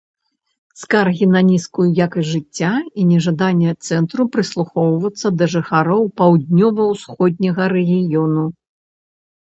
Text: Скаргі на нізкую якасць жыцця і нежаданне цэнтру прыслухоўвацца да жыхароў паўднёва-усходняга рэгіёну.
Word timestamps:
Скаргі 0.83 1.25
на 1.33 1.41
нізкую 1.49 1.85
якасць 2.05 2.29
жыцця 2.31 2.71
і 3.03 3.05
нежаданне 3.11 3.75
цэнтру 3.89 4.25
прыслухоўвацца 4.37 5.27
да 5.43 5.49
жыхароў 5.57 6.03
паўднёва-усходняга 6.23 7.63
рэгіёну. 7.79 8.43